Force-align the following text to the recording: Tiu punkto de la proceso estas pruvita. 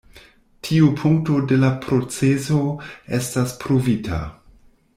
Tiu 0.67 0.87
punkto 1.01 1.35
de 1.51 1.59
la 1.65 1.69
proceso 1.85 2.63
estas 3.19 3.55
pruvita. 3.65 4.23